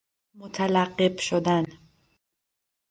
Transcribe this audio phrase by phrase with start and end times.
[0.35, 1.65] متلقب شدن